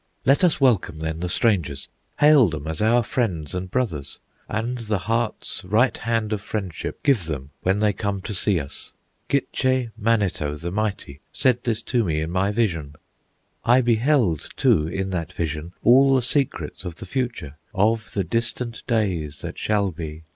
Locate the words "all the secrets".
15.83-16.83